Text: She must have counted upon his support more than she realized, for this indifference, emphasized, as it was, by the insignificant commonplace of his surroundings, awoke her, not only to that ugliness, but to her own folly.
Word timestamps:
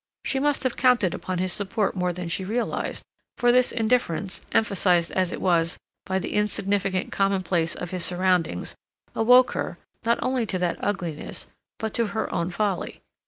She 0.25 0.39
must 0.39 0.63
have 0.63 0.75
counted 0.75 1.13
upon 1.13 1.37
his 1.37 1.53
support 1.53 1.95
more 1.95 2.11
than 2.11 2.27
she 2.27 2.43
realized, 2.43 3.03
for 3.37 3.51
this 3.51 3.71
indifference, 3.71 4.41
emphasized, 4.51 5.11
as 5.11 5.31
it 5.31 5.39
was, 5.39 5.77
by 6.07 6.17
the 6.17 6.33
insignificant 6.33 7.11
commonplace 7.11 7.75
of 7.75 7.91
his 7.91 8.03
surroundings, 8.03 8.75
awoke 9.13 9.51
her, 9.51 9.77
not 10.03 10.17
only 10.23 10.47
to 10.47 10.57
that 10.57 10.83
ugliness, 10.83 11.45
but 11.77 11.93
to 11.93 12.07
her 12.17 12.33
own 12.33 12.49
folly. 12.49 13.01